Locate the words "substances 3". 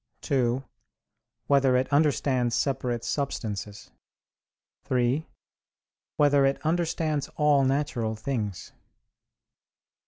3.03-5.27